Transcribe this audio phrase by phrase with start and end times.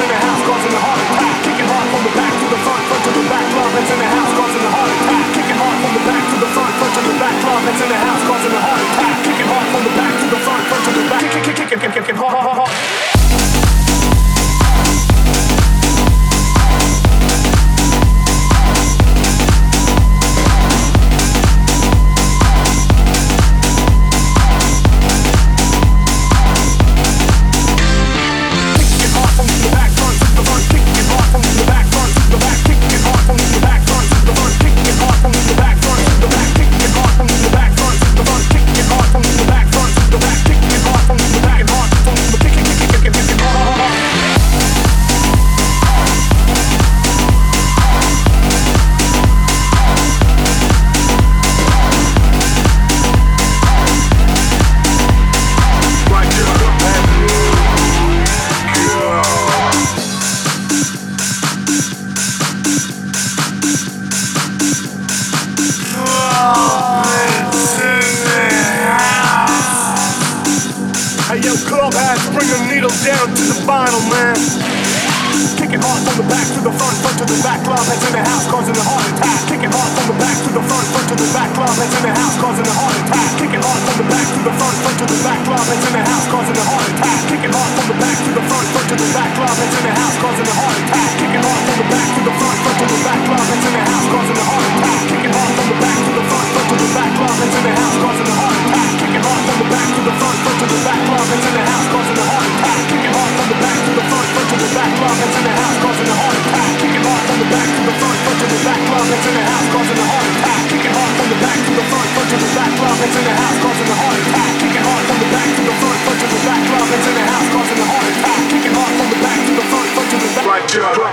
[0.00, 1.36] in the house causing a heart attack.
[1.44, 4.08] Kicking hard from the back to the front, front to the back, that's in the
[4.08, 5.24] house causing a heart attack.
[5.36, 7.98] Kicking hard from the back to the front, front to the back, that's in the
[8.00, 9.14] house causing a heart attack.
[9.24, 11.68] Kicking hard from the back to the front, front to the back, kick, kick, kick,
[11.68, 13.09] kick, kick, kick, kick, hard, hard, hard.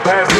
[0.04, 0.37] Pass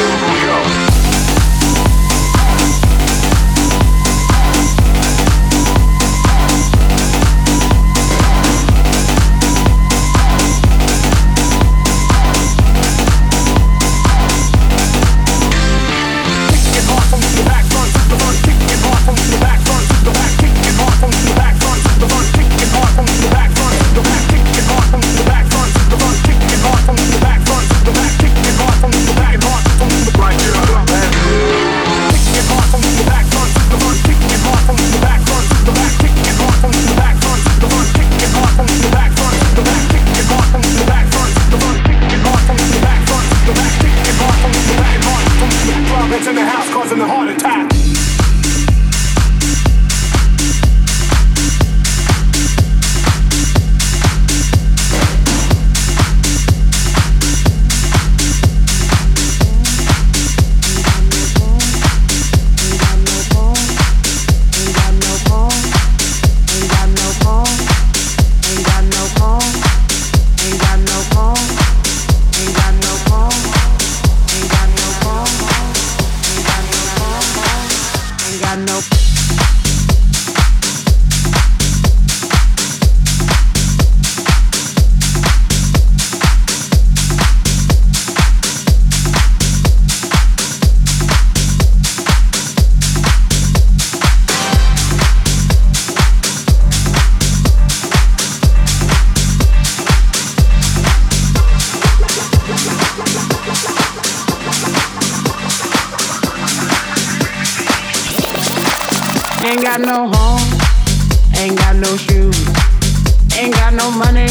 [113.78, 114.26] no money,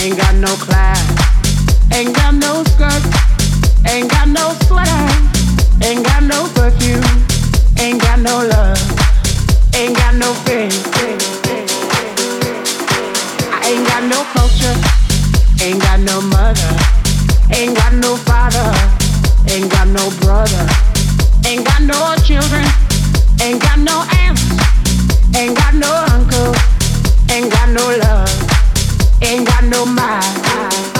[0.00, 0.98] ain't got no class,
[1.94, 3.02] ain't got no skirt,
[3.86, 5.06] ain't got no sweater,
[5.84, 7.04] ain't got no perfume,
[7.78, 8.80] ain't got no love,
[9.76, 10.82] ain't got no friends.
[13.54, 14.76] I ain't got no culture,
[15.62, 16.72] ain't got no mother,
[17.54, 18.66] ain't got no father,
[19.46, 20.66] ain't got no brother,
[21.46, 22.66] ain't got no children,
[23.40, 24.42] ain't got no aunts,
[25.36, 26.79] ain't got no uncle.
[27.32, 30.99] Ain't got no love, ain't got no mind.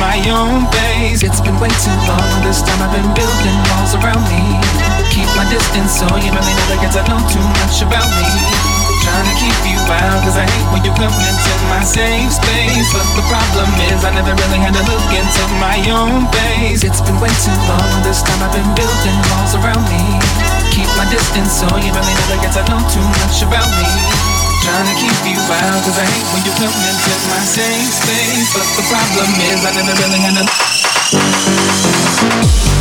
[0.00, 1.22] My own face.
[1.22, 4.42] It's been way too long, this time I've been building walls around me.
[5.12, 8.28] Keep my distance so you really never get to know too much about me.
[9.04, 12.88] Trying to keep you out, cause I hate when you come into my safe space.
[12.90, 16.82] But the problem is, I never really had to look into my own face.
[16.82, 20.18] It's been way too long, this time I've been building walls around me.
[20.74, 24.25] Keep my distance so you really never get to know too much about me.
[24.66, 28.50] Trying to keep you out, cause I hate when you come into my safe space.
[28.52, 30.42] But the problem is, I never really had
[32.72, 32.75] to.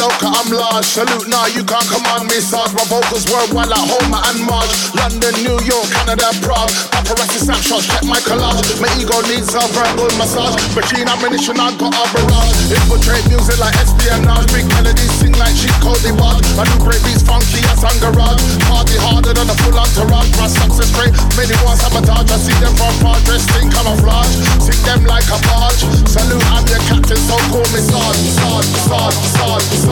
[0.00, 0.88] Loca, I'm large.
[0.88, 2.72] Salute now, you can't command me, Sarge.
[2.72, 4.72] My vocals worldwide like Homer and Marge.
[4.96, 6.72] London, New York, Canada, Prague.
[6.88, 8.80] Paparazzi snapshots, check my collage.
[8.80, 10.56] My ego needs a verbal massage.
[10.72, 12.72] Machine ammunition, I got a barrage.
[12.72, 14.48] Infiltrate music like espionage.
[14.56, 16.48] Big melodies sing like sheep code they watch.
[16.56, 18.40] I do break beats funky as garage.
[18.72, 20.32] Party harder than a full entourage.
[20.40, 22.32] My success straight, many want sabotage.
[22.32, 24.32] I see them from far, dressed in camouflage.
[24.64, 25.84] Sing them like a barge.
[26.08, 29.89] Salute, I'm your captain, so call me Sarge, Sarge, Sarge, Sarge,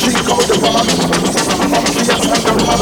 [0.00, 0.86] Keep going the run.
[1.94, 2.80] Be a thunder run.